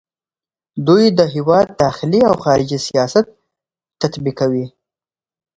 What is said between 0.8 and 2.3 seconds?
دوی د هیواد داخلي